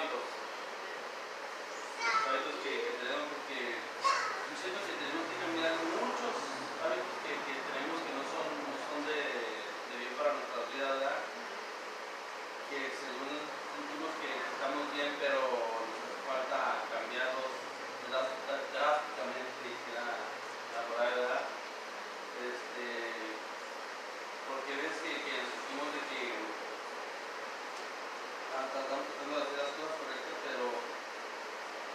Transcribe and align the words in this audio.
hábitos. 0.00 0.24
Los 2.08 2.24
hábitos 2.24 2.56
que, 2.64 2.72
que 2.72 2.92
tenemos, 3.04 3.26
porque 3.36 3.58
yo 3.76 4.54
siento 4.56 4.80
que 4.88 4.96
tenemos 4.96 5.24
que 5.28 5.36
cambiar 5.44 5.72
muchos 5.76 6.36
hábitos 6.80 7.14
que, 7.20 7.32
que 7.44 7.54
tenemos 7.68 8.00
que 8.00 8.12
no 8.16 8.24
son, 8.24 8.48
no 8.64 8.74
son 8.80 9.00
de, 9.04 9.20
de 9.20 9.94
bien 10.00 10.14
para 10.16 10.32
nuestra 10.40 10.64
vida, 10.72 10.88
¿verdad? 10.96 11.20
Que 12.72 12.80
según 12.96 13.28
sentimos 13.28 14.12
que 14.24 14.30
estamos 14.40 14.84
bien, 14.96 15.10
pero 15.20 15.36
nos 15.84 16.00
hace 16.00 16.20
falta 16.24 16.58
cambiarlos 16.88 17.52
drás- 18.08 18.40
drá- 18.48 18.64
drásticamente, 18.72 19.52
dice 19.68 19.88
la, 20.00 20.08
la 20.16 20.80
palabra, 20.88 21.12
¿verdad? 21.20 21.44
Este, 22.40 22.88
porque 24.48 24.72
ves 24.80 24.96
que, 25.04 25.12
que 25.28 25.34
sentimos 25.44 25.88
de 25.92 26.00
que 26.08 26.20
ah, 28.56 28.64
estamos 28.64 28.88
tratando 28.88 29.34
de 29.36 29.42
hacer 29.44 29.58
las 29.60 29.72
cosas 29.76 29.94
correctas, 30.00 30.36
pero 30.46 30.64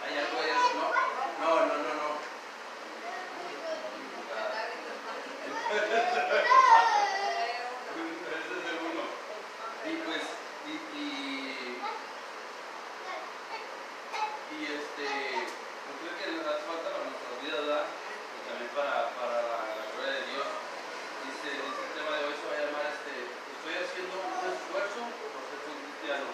hay 0.06 0.12
algo 0.22 0.36
ahí, 0.38 0.52
no, 0.76 0.86
no, 1.42 1.66
no, 1.66 1.76
no, 1.82 1.92
no. 1.96 2.10
Ese 7.26 8.52
es 8.54 8.66
el 8.70 8.78
uno. 8.86 9.04
Y 9.84 9.92
pues, 10.06 10.22
y, 10.68 10.74
y, 10.94 11.02
y 14.54 14.58
este, 14.70 15.06
yo 15.42 15.92
creo 15.98 16.14
que 16.14 16.26
nos 16.36 16.46
hace 16.46 16.62
falta 16.70 16.88
para 16.92 17.08
nuestra 17.10 17.32
vida, 17.42 17.56
¿verdad? 17.66 17.84
Y 17.90 18.38
también 18.46 18.70
para, 18.76 19.10
para 19.18 19.36
la, 19.42 19.58
la 19.74 19.84
gloria 19.96 20.12
de 20.20 20.22
Dios. 20.30 20.48
Dice, 21.26 21.48
dice 21.50 21.80
el 21.82 21.92
tema 21.98 22.12
de 22.14 22.22
hoy 22.30 22.36
se 22.38 22.46
va 22.46 22.54
a 22.54 22.62
llamar 22.62 22.86
este, 22.86 23.14
estoy 23.26 23.74
haciendo 23.82 24.14
un 24.22 24.42
esfuerzo 24.46 25.00
por 25.02 25.42
ser 25.50 25.58
un 25.66 25.78
cristiano. 25.82 26.28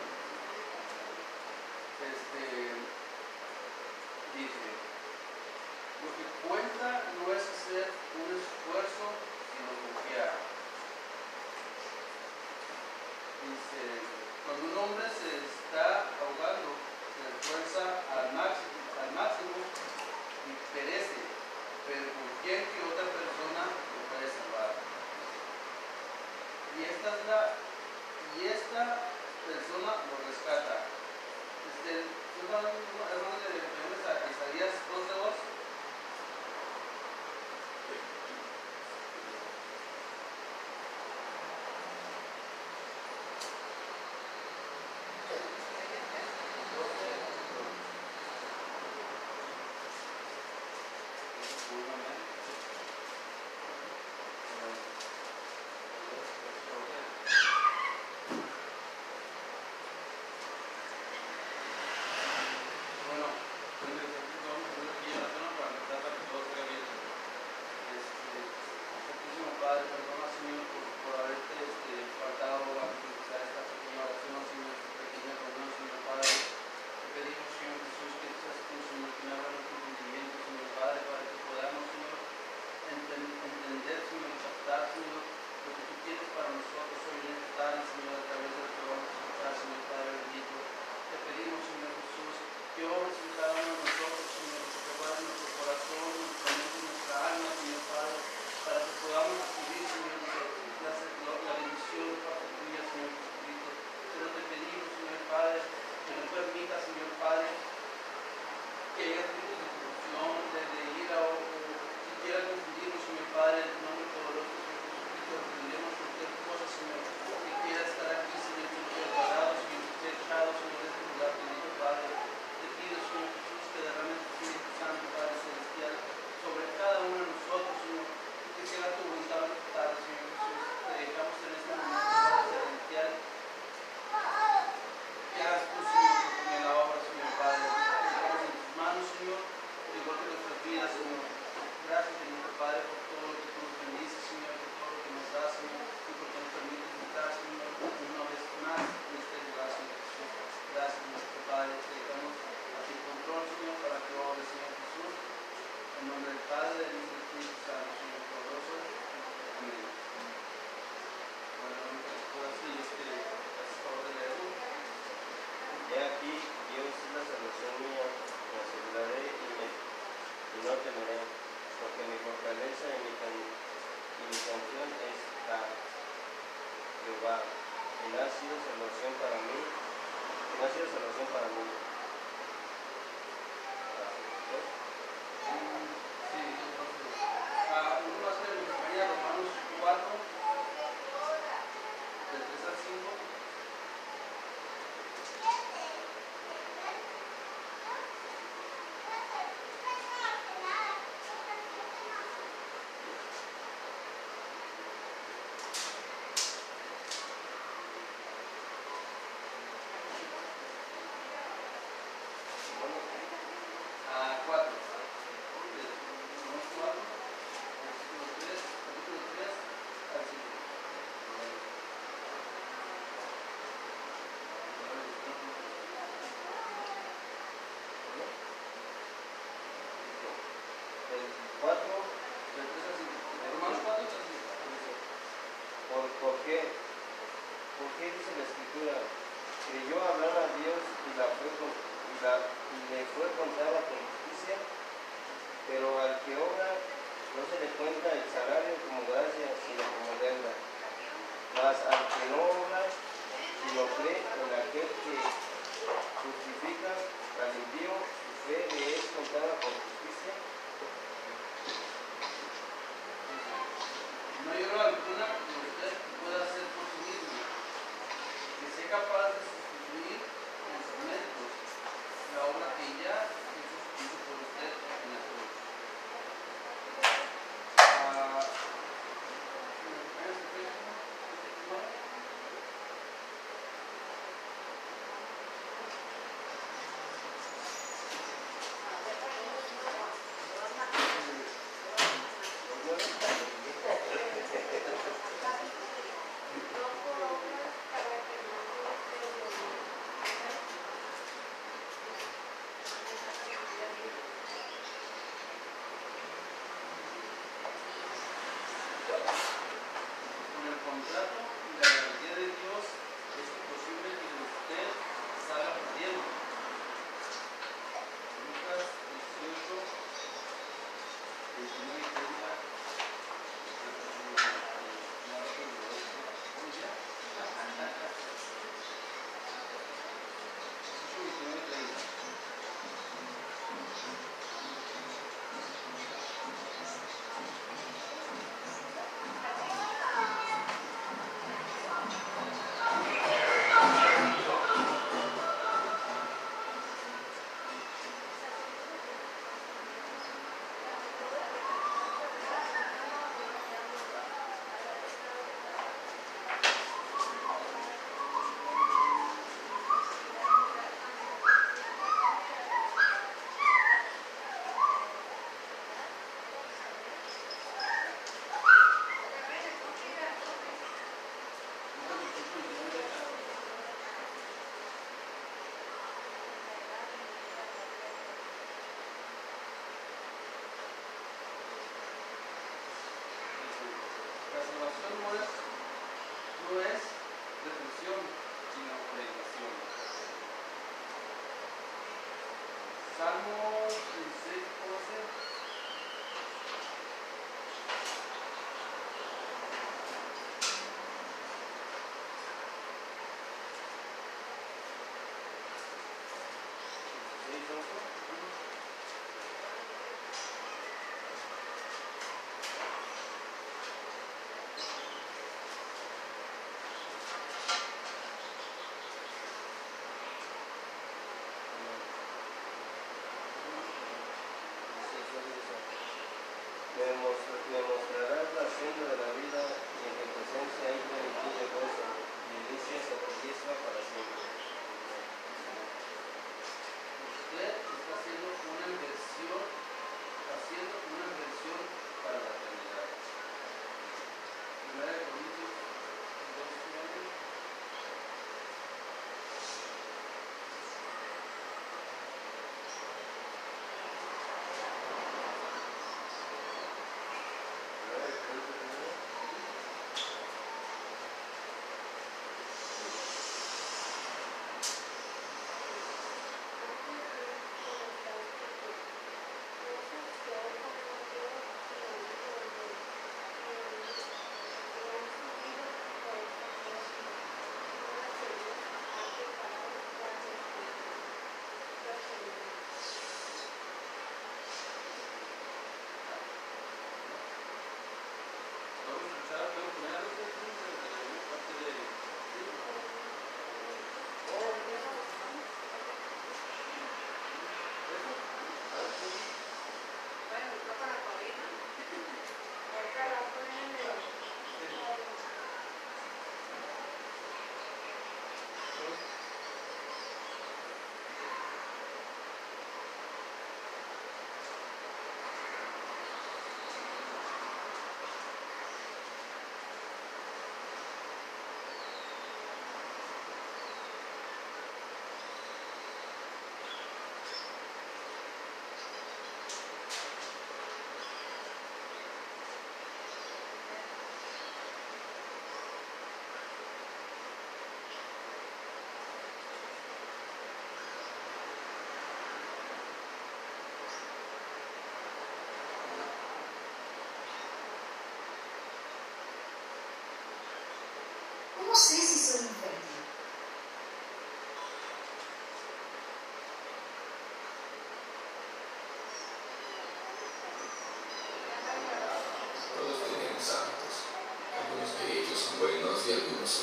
Este, 2.03 2.43
dice, 4.37 4.67
lo 6.03 6.09
que 6.19 6.25
cuenta 6.44 6.88
no 7.17 7.25
es 7.32 7.44
hacer 7.47 7.87
un 8.19 8.28
esfuerzo, 8.37 9.06
sino 9.55 9.70
confiar. 9.87 10.34
Dice, 13.43 13.82
cuando 14.82 14.97
un 14.97 15.51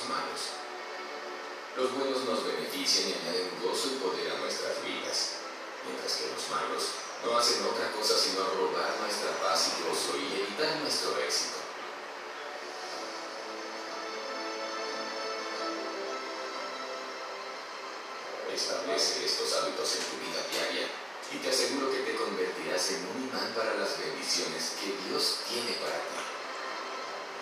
malos. 0.07 0.59
Los 1.75 1.95
buenos 1.95 2.23
nos 2.25 2.45
benefician 2.45 3.09
y 3.09 3.13
añaden 3.13 3.49
gozo 3.63 3.89
y 3.93 3.99
poder 4.03 4.31
a 4.31 4.39
nuestras 4.39 4.83
vidas, 4.83 5.41
mientras 5.85 6.13
que 6.17 6.27
los 6.27 6.43
malos 6.49 6.83
no 7.23 7.37
hacen 7.37 7.63
otra 7.65 7.91
cosa 7.91 8.17
sino 8.17 8.43
robar 8.43 8.95
nuestra 9.01 9.31
paz 9.43 9.71
y 9.73 9.87
gozo 9.87 10.17
y 10.17 10.41
evitar 10.41 10.77
nuestro 10.81 11.17
éxito. 11.19 11.57
Establece 18.53 19.25
estos 19.25 19.53
hábitos 19.53 19.95
en 19.95 20.03
tu 20.03 20.15
vida 20.25 20.41
diaria 20.51 20.87
y 21.31 21.37
te 21.37 21.49
aseguro 21.49 21.91
que 21.91 21.99
te 21.99 22.15
convertirás 22.15 22.91
en 22.91 23.07
un 23.07 23.29
imán 23.29 23.53
para 23.55 23.75
las 23.75 23.99
bendiciones 23.99 24.73
que 24.81 24.97
Dios 25.07 25.39
tiene 25.47 25.73
para 25.79 25.95
ti. 25.95 26.19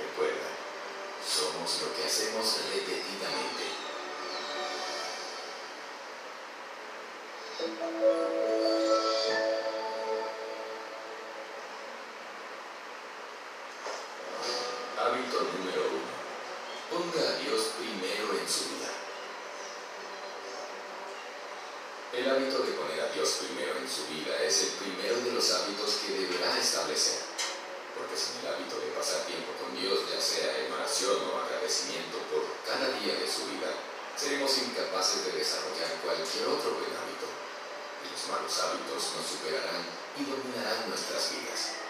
Recuerda, 0.04 0.57
somos 1.38 1.82
lo 1.84 1.96
que 1.96 2.03
hacemos 2.03 2.62
repetidamente. 2.74 3.63
Hábito 14.98 15.38
número 15.53 15.82
uno. 15.94 16.10
Ponga 16.89 17.29
a 17.29 17.34
Dios 17.38 17.62
primero 17.77 18.34
en 18.34 18.50
su 18.50 18.63
vida. 18.70 18.89
El 22.13 22.29
hábito 22.32 22.63
de 22.63 22.72
poner 22.72 23.01
a 23.01 23.13
Dios 23.13 23.41
primero 23.46 23.77
en 23.77 23.88
su 23.88 24.08
vida 24.08 24.41
es 24.41 24.63
el 24.63 24.70
primero 24.70 25.17
de 25.22 25.34
los 25.34 25.51
hábitos 25.53 26.00
que 26.01 26.13
deberá 26.13 26.58
establecer. 26.58 27.27
Porque 27.98 28.13
sin 28.13 28.38
el 28.46 28.54
hábito 28.54 28.77
de 28.77 28.94
pasar 28.94 29.25
tiempo 29.25 29.58
con 29.58 29.74
Dios, 29.74 30.06
ya 30.13 30.22
sea 30.22 30.54
en 30.62 30.72
oración 30.72 31.18
o 31.34 31.42
agradecimiento 31.42 32.22
por 32.30 32.46
cada 32.62 32.94
día 33.01 33.18
de 33.18 33.25
su 33.25 33.50
vida, 33.50 33.74
seremos 34.13 34.54
incapaces 34.62 35.25
de 35.25 35.42
desarrollar 35.42 35.98
cualquier 36.06 36.46
otro 36.46 36.77
buen 36.77 36.94
hábito. 36.94 37.25
Y 38.06 38.13
los 38.13 38.22
malos 38.30 38.54
hábitos 38.62 39.01
nos 39.18 39.25
superarán 39.25 39.82
y 40.13 40.30
dominarán 40.30 40.89
nuestras 40.89 41.34
vidas. 41.34 41.82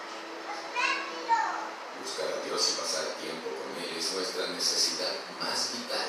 Buscar 2.00 2.40
a 2.40 2.44
Dios 2.48 2.62
y 2.72 2.74
pasar 2.80 3.06
tiempo 3.20 3.52
con 3.52 3.70
Él 3.84 3.92
es 4.00 4.12
nuestra 4.16 4.48
necesidad 4.48 5.12
más 5.44 5.76
vital. 5.76 6.08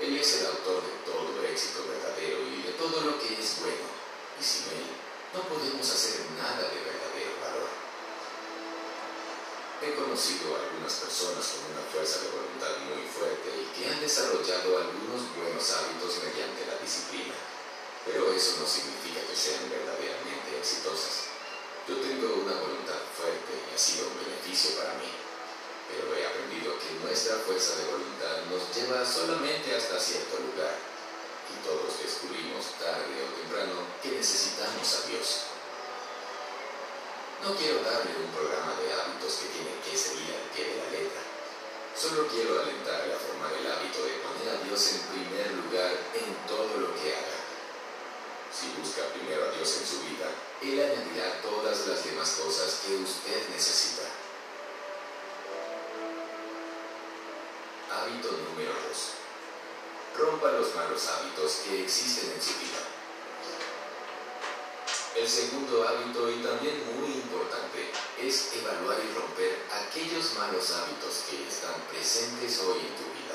Él 0.00 0.16
es 0.18 0.42
el 0.42 0.46
autor 0.46 0.82
de 0.82 0.94
todo 1.06 1.42
éxito 1.46 1.86
verdadero 1.86 2.38
y 2.46 2.62
de 2.62 2.72
todo 2.78 3.00
lo 3.02 3.18
que 3.18 3.34
es 3.34 3.58
bueno, 3.60 3.86
y 4.38 4.42
sin 4.42 4.62
Él 4.74 4.86
no 5.34 5.42
podemos 5.42 5.82
hacer 5.82 6.20
nada 6.38 6.70
de 6.70 6.78
valor. 6.86 6.97
He 9.78 9.94
conocido 9.94 10.58
a 10.58 10.66
algunas 10.66 10.90
personas 11.06 11.54
con 11.54 11.70
una 11.70 11.86
fuerza 11.86 12.18
de 12.26 12.34
voluntad 12.34 12.82
muy 12.90 13.06
fuerte 13.06 13.46
y 13.46 13.70
que 13.70 13.86
han 13.86 14.02
desarrollado 14.02 14.74
algunos 14.74 15.22
buenos 15.38 15.62
hábitos 15.70 16.18
mediante 16.18 16.66
la 16.66 16.82
disciplina, 16.82 17.38
pero 18.02 18.26
eso 18.34 18.58
no 18.58 18.66
significa 18.66 19.22
que 19.22 19.38
sean 19.38 19.70
verdaderamente 19.70 20.58
exitosas. 20.58 21.30
Yo 21.86 21.94
tengo 22.02 22.42
una 22.42 22.58
voluntad 22.58 22.98
fuerte 23.14 23.54
y 23.54 23.70
ha 23.70 23.78
sido 23.78 24.10
un 24.10 24.18
beneficio 24.18 24.82
para 24.82 24.98
mí, 24.98 25.14
pero 25.94 26.10
he 26.10 26.26
aprendido 26.26 26.74
que 26.82 26.98
nuestra 26.98 27.38
fuerza 27.46 27.78
de 27.78 27.86
voluntad 27.86 28.50
nos 28.50 28.66
lleva 28.74 29.06
solamente 29.06 29.78
hasta 29.78 29.94
cierto 30.02 30.42
lugar 30.42 30.74
y 30.74 31.54
todos 31.62 32.02
descubrimos 32.02 32.74
tarde 32.82 33.14
o 33.14 33.30
temprano 33.30 33.86
que 34.02 34.10
necesitamos 34.10 34.82
a 34.82 35.06
Dios. 35.06 35.47
No 37.44 37.54
quiero 37.54 37.82
darle 37.82 38.18
un 38.18 38.30
programa 38.34 38.74
de 38.82 38.92
hábitos 38.92 39.38
que 39.38 39.48
tiene 39.54 39.70
que 39.86 39.96
seguir 39.96 40.34
al 40.34 40.50
pie 40.50 40.74
de 40.74 40.76
la 40.82 40.90
letra. 40.90 41.22
Solo 41.94 42.26
quiero 42.26 42.58
alentarle 42.58 43.14
a 43.14 43.18
formar 43.18 43.52
el 43.54 43.66
hábito 43.70 44.02
de 44.02 44.18
poner 44.26 44.58
a 44.58 44.62
Dios 44.66 44.78
en 44.94 45.00
primer 45.14 45.50
lugar 45.54 45.92
en 46.18 46.34
todo 46.50 46.66
lo 46.82 46.94
que 46.98 47.14
haga. 47.14 47.38
Si 48.50 48.74
busca 48.74 49.06
primero 49.14 49.46
a 49.46 49.52
Dios 49.54 49.70
en 49.78 49.86
su 49.86 50.00
vida, 50.02 50.26
Él 50.62 50.82
añadirá 50.82 51.40
todas 51.40 51.86
las 51.86 52.04
demás 52.04 52.28
cosas 52.42 52.82
que 52.84 52.96
usted 52.96 53.48
necesita. 53.54 54.02
Hábito 57.90 58.32
número 58.32 58.74
2. 58.74 60.18
Rompa 60.18 60.50
los 60.58 60.74
malos 60.74 61.06
hábitos 61.06 61.62
que 61.64 61.84
existen 61.84 62.32
en 62.34 62.42
su 62.42 62.58
vida. 62.58 62.97
El 65.18 65.28
segundo 65.28 65.82
hábito, 65.82 66.30
y 66.30 66.36
también 66.46 66.78
muy 66.94 67.10
importante, 67.10 67.90
es 68.22 68.54
evaluar 68.54 68.98
y 69.02 69.12
romper 69.18 69.66
aquellos 69.66 70.34
malos 70.38 70.70
hábitos 70.70 71.24
que 71.28 71.42
están 71.42 71.74
presentes 71.90 72.60
hoy 72.60 72.86
en 72.86 72.94
tu 72.94 73.10
vida. 73.18 73.34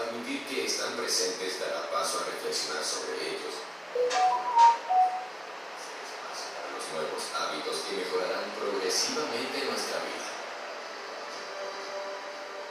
Admitir 0.00 0.46
que 0.46 0.64
están 0.64 0.96
presentes 0.96 1.60
dará 1.60 1.90
paso 1.90 2.20
a 2.20 2.24
reflexionar 2.24 2.82
sobre 2.82 3.20
ellos. 3.20 3.52
Los 6.72 6.84
nuevos 6.96 7.22
hábitos 7.36 7.76
que 7.84 7.96
mejorarán 8.00 8.48
progresivamente 8.58 9.60
nuestra 9.68 10.00
vida. 10.08 10.28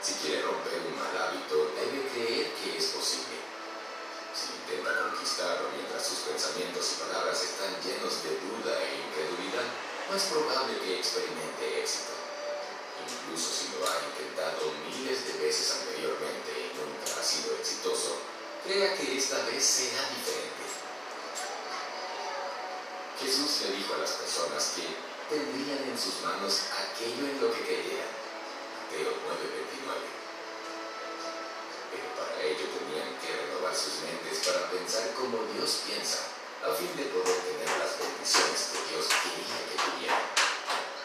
Si 0.02 0.14
quiere 0.14 0.42
romper 0.42 0.82
un 0.90 0.98
mal 0.98 1.14
hábito, 1.22 1.70
debe 1.78 2.08
creer 2.10 2.50
que 2.54 2.78
es 2.78 2.86
posible. 2.86 3.53
Si 4.34 4.50
intenta 4.50 4.90
conquistarlo 4.98 5.70
mientras 5.78 6.02
sus 6.02 6.26
pensamientos 6.26 6.82
y 6.90 7.06
palabras 7.06 7.38
están 7.38 7.70
llenos 7.86 8.18
de 8.26 8.34
duda 8.42 8.74
e 8.82 9.06
incredulidad, 9.06 9.62
no 10.10 10.16
es 10.16 10.24
probable 10.26 10.74
que 10.82 10.98
experimente 10.98 11.78
éxito. 11.78 12.18
Incluso 12.98 13.46
si 13.54 13.78
lo 13.78 13.86
ha 13.86 13.94
intentado 14.10 14.74
miles 14.90 15.22
de 15.30 15.38
veces 15.38 15.70
anteriormente 15.78 16.50
y 16.50 16.74
nunca 16.74 17.14
ha 17.14 17.22
sido 17.22 17.54
exitoso, 17.54 18.18
crea 18.66 18.98
que 18.98 19.16
esta 19.16 19.38
vez 19.46 19.62
será 19.62 20.02
diferente. 20.10 20.66
Jesús 23.22 23.70
le 23.70 23.76
dijo 23.78 23.94
a 23.94 23.98
las 23.98 24.18
personas 24.18 24.74
que 24.74 24.82
tendrían 25.30 25.78
en 25.86 25.98
sus 25.98 26.26
manos 26.26 26.74
aquello 26.74 27.22
en 27.22 27.40
lo 27.40 27.54
que 27.54 27.62
creyeran. 27.62 28.10
Mateo 28.90 29.14
9:29 29.30 30.24
pero 31.94 32.10
para 32.18 32.42
ello 32.42 32.66
tenían 32.74 33.14
que 33.22 33.30
renovar 33.64 33.74
sus 33.74 34.04
mentes 34.04 34.44
para 34.44 34.68
pensar 34.70 35.14
como 35.16 35.40
Dios 35.56 35.88
piensa, 35.88 36.28
a 36.64 36.74
fin 36.76 36.92
de 36.96 37.08
poder 37.08 37.36
tener 37.48 37.68
las 37.80 37.96
bendiciones 37.96 38.60
que 38.72 38.80
Dios 38.92 39.08
quería 39.08 39.58
que 39.64 39.76
tuvieran. 39.80 40.24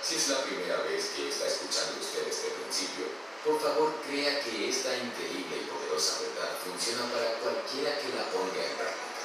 Si 0.04 0.16
es 0.16 0.28
la 0.28 0.44
primera 0.44 0.84
vez 0.84 1.16
que 1.16 1.30
está 1.30 1.48
escuchando 1.48 2.00
usted 2.00 2.28
este 2.28 2.50
principio, 2.60 3.06
por 3.46 3.60
favor 3.62 3.96
crea 4.08 4.44
que 4.44 4.70
esta 4.70 4.92
increíble 4.98 5.64
y 5.64 5.72
poderosa 5.72 6.20
verdad 6.20 6.52
funciona 6.64 7.08
para 7.08 7.40
cualquiera 7.40 7.96
que 8.00 8.10
la 8.12 8.28
ponga 8.28 8.60
en 8.60 8.76
práctica. 8.76 9.24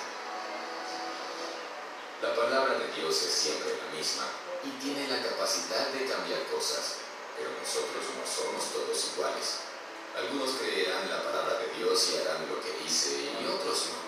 La 2.23 2.35
palabra 2.35 2.79
de 2.79 2.89
Dios 2.95 3.15
es 3.23 3.35
siempre 3.35 3.75
la 3.75 3.91
misma 3.91 4.31
y 4.63 4.71
tiene 4.79 5.09
la 5.09 5.23
capacidad 5.23 5.91
de 5.91 6.07
cambiar 6.07 6.47
cosas, 6.47 7.03
pero 7.37 7.51
nosotros 7.51 8.05
no 8.15 8.23
somos 8.23 8.63
todos 8.71 8.95
iguales. 9.15 9.74
Algunos 10.17 10.51
creerán 10.63 11.11
la 11.11 11.25
palabra 11.25 11.59
de 11.59 11.75
Dios 11.75 11.99
y 12.11 12.23
harán 12.23 12.47
lo 12.47 12.63
que 12.63 12.71
dice 12.85 13.35
y 13.35 13.47
otros 13.51 13.91
no. 13.91 13.99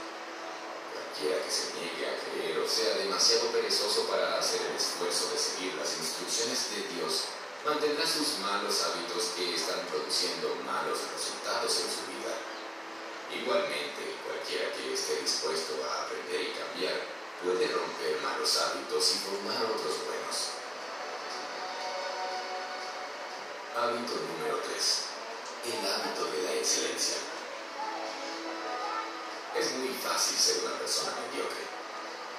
Cualquiera 0.94 1.42
que 1.42 1.50
se 1.50 1.74
niegue 1.74 2.06
a 2.06 2.14
creer 2.22 2.58
o 2.62 2.68
sea 2.68 2.94
demasiado 2.94 3.50
perezoso 3.50 4.06
para 4.06 4.38
hacer 4.38 4.62
el 4.70 4.76
esfuerzo 4.76 5.30
de 5.34 5.38
seguir 5.38 5.74
las 5.74 5.98
instrucciones 5.98 6.70
de 6.70 6.94
Dios, 6.94 7.34
mantendrá 7.64 8.06
sus 8.06 8.38
malos 8.38 8.86
hábitos 8.86 9.34
que 9.34 9.52
están 9.52 9.82
produciendo 9.90 10.54
malos 10.62 11.10
resultados 11.10 11.74
en 11.74 11.90
su 11.90 12.02
vida. 12.06 12.38
Igualmente, 13.34 14.14
cualquiera 14.22 14.70
que 14.78 14.94
esté 14.94 15.20
dispuesto 15.22 15.74
a 15.90 16.06
aprender 16.06 16.38
y 16.38 16.54
cambiar 16.54 17.02
puede 17.42 17.66
romper 17.66 18.22
malos 18.22 18.56
hábitos 18.62 19.02
y 19.10 19.18
formar 19.26 19.58
otros 19.74 20.06
buenos. 20.06 20.54
Hábito 23.74 24.14
número 24.22 24.62
3 24.70 25.15
el 25.66 25.82
hábito 25.82 26.30
de 26.30 26.42
la 26.46 26.52
excelencia. 26.54 27.18
Es 29.58 29.72
muy 29.82 29.90
fácil 29.98 30.38
ser 30.38 30.62
una 30.62 30.78
persona 30.78 31.10
mediocre. 31.26 31.66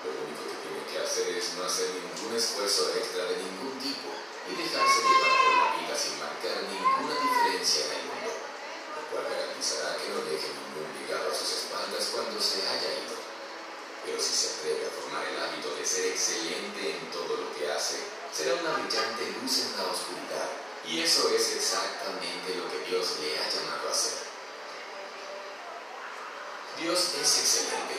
Lo 0.05 0.15
único 0.15 0.48
que 0.48 0.57
tiene 0.63 0.81
que 0.88 1.00
hacer 1.03 1.27
es 1.36 1.57
no 1.60 1.65
hacer 1.65 1.91
ningún 1.91 2.38
esfuerzo 2.38 2.93
extra 2.96 3.25
de 3.25 3.36
ningún 3.43 3.75
tipo 3.84 4.15
y 4.48 4.55
dejarse 4.55 5.03
llevar 5.03 5.34
por 5.43 5.55
la 5.60 5.69
vida 5.75 5.96
sin 5.98 6.15
marcar 6.24 6.55
ninguna 6.72 7.15
diferencia 7.19 7.84
en 7.84 7.91
el 8.00 8.03
mundo, 8.07 8.31
lo 8.31 9.03
cual 9.12 9.25
garantizará 9.27 9.98
que 10.00 10.07
no 10.07 10.24
deje 10.24 10.48
ningún 10.48 10.88
ligado 11.03 11.27
a 11.27 11.36
sus 11.36 11.51
espaldas 11.51 12.07
cuando 12.15 12.39
se 12.39 12.63
haya 12.63 12.91
ido. 12.96 13.17
Pero 14.07 14.24
si 14.24 14.31
se 14.31 14.55
atreve 14.55 14.88
a 14.88 14.96
formar 14.96 15.27
el 15.27 15.36
hábito 15.36 15.75
de 15.75 15.84
ser 15.84 16.15
excelente 16.15 16.96
en 16.96 17.12
todo 17.12 17.36
lo 17.36 17.51
que 17.51 17.67
hace, 17.67 18.00
será 18.31 18.55
una 18.55 18.79
brillante 18.79 19.36
luz 19.41 19.67
en 19.67 19.72
la 19.75 19.91
oscuridad 19.91 20.67
y 20.88 21.01
eso 21.01 21.29
es 21.36 21.56
exactamente 21.56 22.56
lo 22.56 22.72
que 22.72 22.89
Dios 22.89 23.20
le 23.20 23.38
ha 23.38 23.50
llamado 23.50 23.89
a 23.89 23.91
hacer. 23.91 24.20
Dios 26.79 27.12
es 27.22 27.39
excelente 27.39 27.98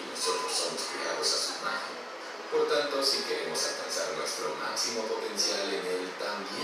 y 0.00 0.08
nosotros 0.08 0.50
somos 0.50 0.80
creados 0.88 1.26
a 1.26 1.36
su 1.36 1.52
imagen. 1.60 2.00
Por 2.50 2.66
tanto, 2.68 3.04
si 3.04 3.18
queremos 3.24 3.62
alcanzar 3.62 4.16
nuestro 4.16 4.54
máximo 4.56 5.02
potencial 5.02 5.68
en 5.68 5.86
Él, 5.86 6.12
también 6.18 6.59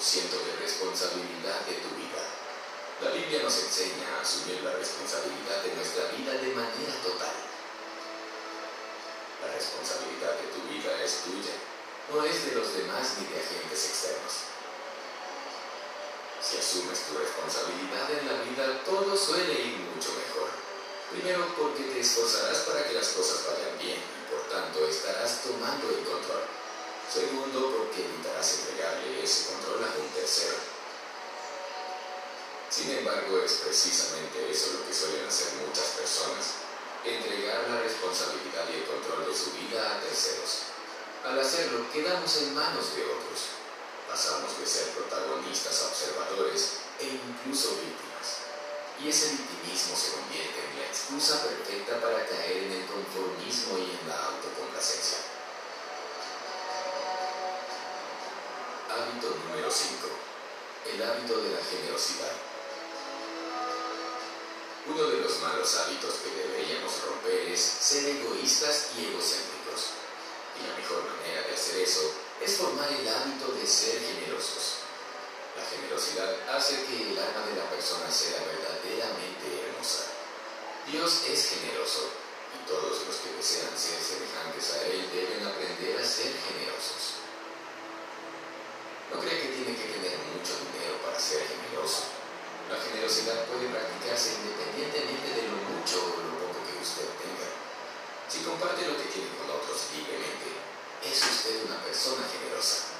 de 0.00 0.56
responsabilidad 0.64 1.60
de 1.68 1.76
tu 1.84 1.92
vida. 1.92 2.24
La 3.04 3.10
Biblia 3.10 3.42
nos 3.44 3.52
enseña 3.52 4.16
a 4.16 4.22
asumir 4.24 4.64
la 4.64 4.72
responsabilidad 4.72 5.60
de 5.60 5.76
nuestra 5.76 6.08
vida 6.16 6.40
de 6.40 6.56
manera 6.56 6.96
total. 7.04 7.36
La 9.44 9.52
responsabilidad 9.52 10.40
de 10.40 10.56
tu 10.56 10.64
vida 10.72 10.96
es 11.04 11.20
tuya, 11.28 11.52
no 12.08 12.24
es 12.24 12.46
de 12.48 12.52
los 12.56 12.72
demás 12.80 13.12
ni 13.20 13.28
de 13.28 13.44
agentes 13.44 13.92
externos. 13.92 14.48
Si 16.40 16.56
asumes 16.56 17.04
tu 17.04 17.20
responsabilidad 17.20 18.08
en 18.08 18.24
la 18.24 18.40
vida, 18.40 18.80
todo 18.88 19.14
suele 19.14 19.52
ir 19.52 19.84
mucho 19.84 20.16
mejor. 20.16 20.48
Primero 21.12 21.44
porque 21.60 21.92
te 21.92 22.00
esforzarás 22.00 22.64
para 22.64 22.88
que 22.88 22.94
las 22.94 23.08
cosas 23.08 23.44
vayan 23.52 23.76
bien 23.76 24.00
y 24.00 24.32
por 24.32 24.48
tanto 24.48 24.80
estarás 24.88 25.44
tomando 25.44 25.92
el 25.92 26.08
control. 26.08 26.59
Segundo 27.12 27.76
porque 27.76 28.04
evitarás 28.04 28.60
entregarle 28.60 29.22
ese 29.22 29.52
control 29.52 29.82
a 29.84 29.98
un 29.98 30.08
tercero. 30.14 30.56
Sin 32.70 32.90
embargo, 32.90 33.42
es 33.42 33.52
precisamente 33.64 34.50
eso 34.50 34.78
lo 34.78 34.86
que 34.86 34.94
suelen 34.94 35.26
hacer 35.26 35.54
muchas 35.66 35.98
personas, 35.98 36.54
entregar 37.04 37.68
la 37.68 37.80
responsabilidad 37.80 38.64
y 38.70 38.78
el 38.78 38.84
control 38.86 39.26
de 39.26 39.36
su 39.36 39.50
vida 39.52 39.96
a 39.96 40.00
terceros. 40.00 40.70
Al 41.24 41.38
hacerlo, 41.40 41.90
quedamos 41.92 42.36
en 42.36 42.54
manos 42.54 42.94
de 42.94 43.02
otros 43.04 43.60
pasamos 44.10 44.58
de 44.58 44.66
ser 44.66 44.88
protagonistas 44.90 45.82
a 45.82 45.86
observadores 45.86 46.82
e 46.98 47.06
incluso 47.06 47.78
víctimas. 47.78 48.42
Y 48.98 49.08
ese 49.08 49.30
victimismo 49.38 49.94
se 49.96 50.18
convierte 50.18 50.58
en 50.58 50.80
la 50.80 50.86
excusa 50.86 51.46
perfecta 51.46 52.00
para 52.02 52.26
caer 52.26 52.64
en 52.64 52.72
el 52.72 52.86
conformismo 52.86 53.78
y 53.78 53.96
en 53.96 54.08
la 54.08 54.18
autocomplacencia. 54.26 54.99
Número 59.30 59.70
5. 59.70 60.08
El 60.92 61.02
hábito 61.02 61.40
de 61.42 61.50
la 61.50 61.62
generosidad. 61.62 62.32
Uno 64.86 65.02
de 65.04 65.20
los 65.20 65.38
malos 65.40 65.76
hábitos 65.76 66.14
que 66.24 66.30
deberíamos 66.34 66.90
romper 67.06 67.46
es 67.46 67.60
ser 67.60 68.04
egoístas 68.06 68.90
y 68.98 69.06
egocéntricos. 69.06 69.94
Y 70.58 70.66
la 70.66 70.74
mejor 70.74 71.04
manera 71.04 71.46
de 71.46 71.54
hacer 71.54 71.78
eso 71.78 72.00
es 72.40 72.56
formar 72.56 72.90
el 72.90 73.06
hábito 73.06 73.52
de 73.52 73.66
ser 73.66 74.00
generosos. 74.00 74.82
La 75.56 75.64
generosidad 75.64 76.34
hace 76.50 76.82
que 76.86 77.12
el 77.12 77.18
alma 77.18 77.46
de 77.46 77.56
la 77.56 77.70
persona 77.70 78.10
sea 78.10 78.42
verdaderamente 78.42 79.46
hermosa. 79.62 80.10
Dios 80.90 81.22
es 81.28 81.54
generoso 81.54 82.10
y 82.56 82.66
todos 82.66 83.06
los 83.06 83.16
que 83.16 83.36
desean 83.36 83.78
ser 83.78 84.00
semejantes 84.02 84.74
a 84.74 84.86
Él 84.86 85.06
deben 85.14 85.46
aprender 85.46 86.00
a 86.00 86.06
ser 86.06 86.32
generosos. 86.34 87.09
No 89.10 89.18
cree 89.18 89.42
que 89.42 89.50
tiene 89.58 89.74
que 89.74 89.90
tener 89.90 90.14
mucho 90.30 90.54
dinero 90.70 91.02
para 91.02 91.18
ser 91.18 91.42
generoso. 91.42 92.14
La 92.70 92.78
generosidad 92.78 93.50
puede 93.50 93.66
practicarse 93.66 94.38
independientemente 94.38 95.34
de 95.34 95.50
lo 95.50 95.58
mucho 95.66 95.98
o 95.98 96.22
lo 96.22 96.38
poco 96.38 96.62
que 96.62 96.78
usted 96.78 97.10
tenga. 97.18 97.50
Si 98.30 98.46
comparte 98.46 98.86
lo 98.86 98.94
que 98.94 99.10
tiene 99.10 99.34
con 99.34 99.50
otros 99.50 99.90
libremente, 99.90 100.54
es 101.02 101.18
usted 101.18 101.66
una 101.66 101.82
persona 101.82 102.22
generosa. 102.30 102.94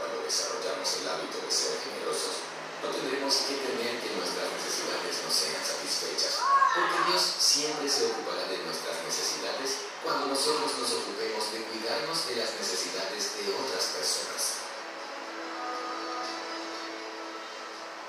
Cuando 0.00 0.24
desarrollamos 0.24 0.88
el 0.88 1.08
hábito 1.12 1.44
de 1.44 1.52
ser 1.52 1.76
generosos, 1.84 2.53
no 2.84 2.92
tendremos 2.92 3.34
que 3.48 3.56
temer 3.56 3.96
que 4.00 4.12
nuestras 4.12 4.52
necesidades 4.52 5.24
no 5.24 5.30
sean 5.32 5.64
satisfechas, 5.64 6.44
porque 6.76 7.08
Dios 7.08 7.22
siempre 7.38 7.88
se 7.88 8.12
ocupará 8.12 8.44
de 8.44 8.58
nuestras 8.58 9.00
necesidades 9.04 9.88
cuando 10.04 10.26
nosotros 10.26 10.68
nos 10.76 10.92
ocupemos 10.92 11.52
de 11.52 11.64
cuidarnos 11.64 12.28
de 12.28 12.36
las 12.36 12.52
necesidades 12.60 13.40
de 13.40 13.54
otras 13.56 13.84
personas. 13.96 14.60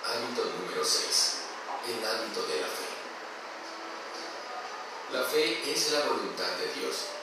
Hábito 0.03 0.43
número 0.59 0.83
6. 0.83 1.47
El 1.87 2.03
hábito 2.03 2.43
de 2.43 2.59
la 2.59 2.67
fe. 2.67 2.89
La 5.13 5.23
fe 5.23 5.71
es 5.71 5.91
la 5.91 6.01
voluntad 6.11 6.51
de 6.59 6.67
Dios 6.79 7.15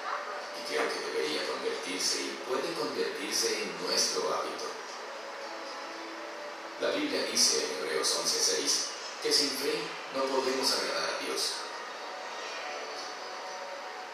creo 0.69 0.88
que 0.88 1.01
debería 1.12 1.47
convertirse 1.47 2.23
y 2.23 2.38
puede 2.49 2.73
convertirse 2.73 3.62
en 3.62 3.87
nuestro 3.87 4.23
hábito. 4.33 4.82
La 6.83 6.90
Biblia 6.90 7.23
dice 7.31 7.62
en 7.62 7.79
Hebreos 7.79 8.09
11:6 8.27 9.23
que 9.23 9.33
sin 9.33 9.51
fe 9.51 9.73
no 10.16 10.25
podemos 10.25 10.66
agradar 10.73 11.14
a 11.14 11.25
Dios. 11.25 11.62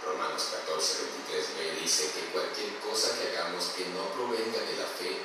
Romanos 0.05 0.53
14:23b 0.53 1.81
dice 1.81 2.13
que 2.13 2.29
cualquier 2.31 2.77
cosa 2.81 3.17
que 3.17 3.29
hagamos 3.29 3.73
que 3.75 3.87
no 3.87 4.13
provenga 4.13 4.61
de 4.61 4.77
la 4.77 4.85
fe 4.85 5.17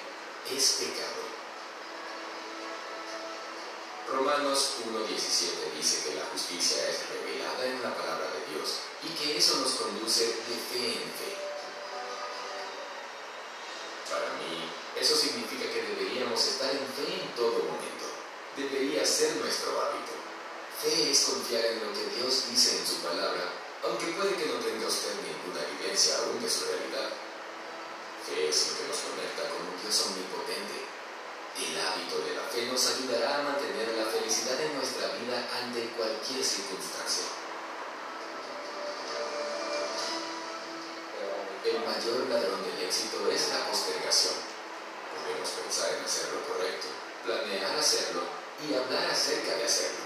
es 0.56 0.72
pecado. 0.80 1.22
Romanos 4.08 4.76
1.17 4.88 5.76
dice 5.76 6.08
que 6.08 6.16
la 6.16 6.26
justicia 6.32 6.88
es 6.88 7.10
revelada 7.10 7.66
en 7.66 7.84
la 7.84 7.94
palabra 7.94 8.28
de 8.32 8.56
Dios 8.56 8.88
y 9.04 9.10
que 9.20 9.38
eso 9.38 9.58
nos 9.58 9.74
conduce 9.74 10.28
de 10.28 10.56
fe 10.72 10.86
en 10.96 11.12
fe. 11.20 11.36
Para 14.10 14.30
mí, 14.40 14.70
eso 14.96 15.18
significa 15.18 15.66
que 15.74 15.82
deberíamos 15.82 16.40
estar 16.48 16.70
en 16.70 16.88
fe 16.94 17.22
en 17.22 17.33
todo 17.44 17.60
momento. 17.68 18.08
Debería 18.56 19.04
ser 19.06 19.36
nuestro 19.36 19.76
hábito. 19.84 20.16
Fe 20.80 21.12
es 21.12 21.28
confiar 21.28 21.66
en 21.66 21.84
lo 21.84 21.92
que 21.92 22.08
Dios 22.16 22.48
dice 22.48 22.80
en 22.80 22.88
su 22.88 23.04
palabra, 23.04 23.52
aunque 23.84 24.16
puede 24.16 24.40
que 24.40 24.48
no 24.48 24.64
tenga 24.64 24.88
usted 24.88 25.12
ninguna 25.28 25.60
evidencia 25.60 26.24
aún 26.24 26.40
de 26.40 26.50
su 26.50 26.64
realidad. 26.72 27.12
Fe 28.24 28.48
es 28.48 28.72
lo 28.72 28.78
que 28.80 28.88
nos 28.88 29.00
conecta 29.04 29.44
con 29.52 29.60
un 29.60 29.76
Dios 29.76 29.96
omnipotente. 30.08 30.88
El 31.60 31.76
hábito 31.84 32.24
de 32.24 32.32
la 32.40 32.48
fe 32.48 32.66
nos 32.72 32.80
ayudará 32.96 33.40
a 33.40 33.44
mantener 33.44 33.92
la 34.00 34.08
felicidad 34.08 34.60
en 34.64 34.78
nuestra 34.80 35.12
vida 35.20 35.44
ante 35.60 35.92
cualquier 36.00 36.44
circunstancia. 36.44 37.28
el 41.64 41.80
mayor 41.80 42.28
ladrón 42.28 42.60
del 42.60 42.84
éxito 42.84 43.24
es 43.32 43.48
la 43.48 43.66
postergación. 43.68 44.36
Podemos 45.16 45.48
pensar 45.48 45.96
en 45.96 46.04
hacer 46.04 46.28
lo 46.34 46.44
correcto, 46.44 46.88
planear 47.26 47.78
hacerlo 47.78 48.22
y 48.68 48.74
hablar 48.74 49.10
acerca 49.12 49.56
de 49.56 49.66
hacerlo. 49.66 50.03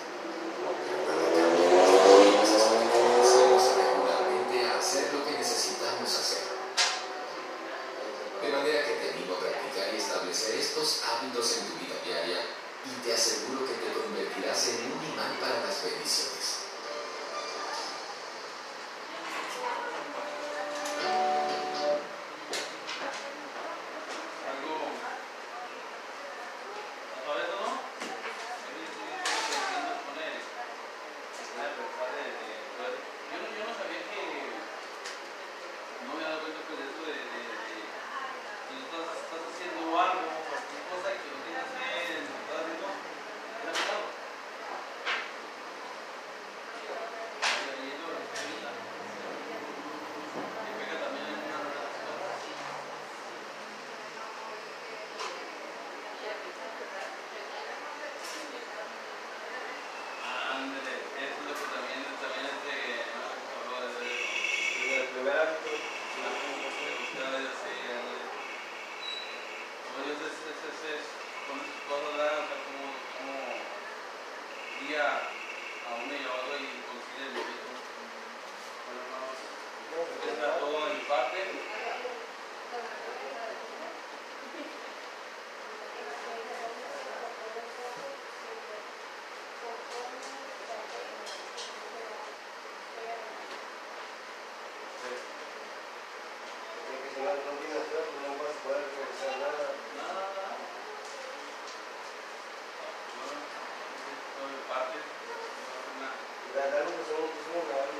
trabalhar 106.67 106.85
nos 106.85 107.09
outros 107.09 107.45
lugares. 107.53 107.96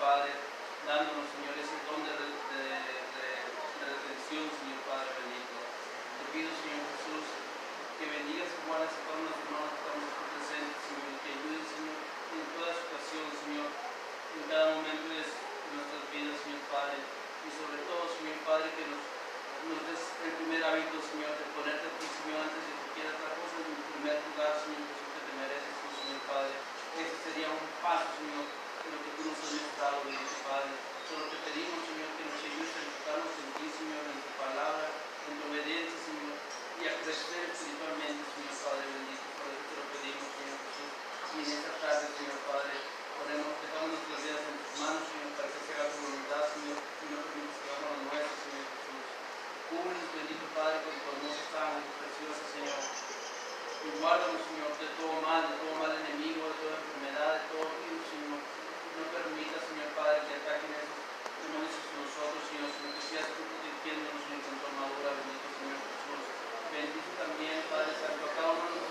Padre, 0.00 0.32
dándonos, 0.88 1.28
Señor, 1.28 1.52
ese 1.60 1.76
don 1.84 2.00
de, 2.00 2.16
de, 2.16 2.24
de, 2.24 3.28
Señor 4.32 4.80
Padre 4.88 5.12
bendito. 5.12 5.60
Te 5.60 6.24
pido, 6.32 6.48
Señor 6.56 6.88
Jesús, 6.88 7.24
que 8.00 8.08
bendigas 8.08 8.48
y 8.48 8.58
guardes 8.64 8.96
a 8.96 9.02
todos 9.04 9.28
los 9.28 9.36
hermanos 9.44 9.76
que 9.76 9.80
estamos 9.84 10.08
presentes, 10.08 10.80
Señor, 10.88 11.04
y 11.04 11.20
que 11.20 11.30
ayudes, 11.36 11.68
Señor, 11.68 12.00
en 12.00 12.48
toda 12.56 12.72
situación, 12.80 13.28
Señor, 13.44 13.68
en 13.68 14.42
cada 14.48 14.66
momento 14.72 15.04
de 15.04 15.20
nuestras 15.20 16.04
vidas, 16.08 16.40
Señor 16.48 16.64
Padre, 16.72 16.96
y 16.96 17.48
sobre 17.52 17.78
todo, 17.84 18.08
Señor 18.08 18.40
Padre, 18.48 18.72
que 18.72 18.88
nos, 18.88 19.04
des 19.84 20.00
el 20.24 20.32
primer 20.40 20.64
hábito, 20.64 20.96
Señor, 21.12 21.36
de 21.36 21.44
ponerte 21.52 21.84
a 21.84 21.92
ti, 22.00 22.08
Señor, 22.08 22.40
antes 22.40 22.62
de 22.64 22.72
cualquier 22.72 23.06
otra 23.20 23.36
cosa, 23.36 23.56
en 23.68 23.84
primer 24.00 24.16
lugar, 24.32 24.52
Señor 24.64 24.80
Jesús, 24.80 25.08
que 25.12 25.22
te 25.28 25.32
mereces, 25.36 25.74
Señor 25.76 26.20
Padre. 26.24 26.56
Ese 26.96 27.16
sería 27.20 27.52
un 27.52 27.68
paso, 27.84 28.08
Señor, 28.16 28.49
Estado, 29.80 30.04
mi 30.04 30.12
Dios 30.12 30.44
Padre. 30.44 30.76
Solo 31.08 31.24
te 31.32 31.40
pedimos, 31.40 31.80
Señor, 31.88 32.12
que 32.12 32.28
nos 32.28 32.36
ayudes 32.36 32.68
a 32.68 32.80
enfocarnos 32.84 33.32
en 33.32 33.48
ti, 33.56 33.64
Señor, 33.80 34.04
en 34.12 34.20
tu 34.20 34.32
palabra, 34.36 34.92
en 34.92 35.32
tu 35.40 35.42
obediencia, 35.48 35.96
Señor, 36.04 36.36
y 36.36 36.82
a 36.84 37.00
crecer 37.00 37.48
espiritualmente, 37.48 38.20
Señor 38.28 38.56
Padre 38.60 38.84
bendito. 38.92 39.24
Por 39.40 39.48
eso 39.48 39.64
te 39.64 39.74
lo 39.80 39.84
pedimos, 39.88 40.28
Señor 40.36 40.58
Jesús. 40.68 40.92
Y 41.32 41.36
en 41.40 41.48
esta 41.48 41.72
tarde, 41.80 42.12
Señor 42.12 42.38
Padre, 42.44 42.76
ponemos, 43.16 43.56
dejamos 43.56 43.88
nuestras 43.88 44.20
vidas 44.20 44.44
en 44.52 44.56
tus 44.60 44.74
manos, 44.84 45.04
Señor, 45.08 45.30
para 45.32 45.48
que 45.48 45.60
se 45.64 45.70
haga 45.72 45.88
tu 45.88 45.98
voluntad, 46.04 46.42
Señor, 46.44 46.76
y 46.76 47.04
no 47.08 47.18
permitas 47.24 47.56
que 47.56 47.68
hagamos 47.72 47.88
la 47.96 48.04
nuestra, 48.04 48.36
Señor 48.36 48.66
Jesús. 48.68 49.04
Cúbrenos, 49.64 50.08
bendito 50.12 50.44
Padre, 50.52 50.76
con 50.84 50.92
tu 50.92 51.06
hermosa 51.08 51.44
sangre, 51.56 51.88
preciosa, 51.96 52.44
Señor. 52.52 52.80
Y 52.84 53.88
guárdanos, 53.96 54.44
Señor, 54.44 54.70
de 54.76 54.88
todo 55.00 55.14
mal, 55.24 55.48
de 55.48 55.56
todo 55.56 55.72
mal 55.80 55.92
enemigo, 56.04 56.52
de 56.52 56.56
toda 56.60 56.76
enfermedad, 56.76 57.32
de 57.32 57.44
todo 57.48 57.64
virus, 57.80 58.04
Señor. 58.12 58.40
No 58.90 59.06
permitas, 59.16 59.69
Padre, 60.00 60.24
que 60.24 60.32
acá 60.32 60.56
quienes 60.64 60.88
tú 60.88 61.44
conoces 61.44 61.84
nosotros 61.92 62.40
y 62.48 62.56
nos 62.56 62.72
seas 63.04 63.28
tú 63.36 63.44
protegiéndonos 63.44 64.24
en 64.32 64.40
nuestra 64.40 64.68
armadura, 64.72 65.12
bendito 65.12 65.44
Señor 65.60 65.76
Jesús. 65.76 66.24
Bendito 66.72 67.10
también, 67.20 67.60
Padre 67.68 67.92
Santo, 68.00 68.24
cada 68.32 68.48
uno 68.48 68.89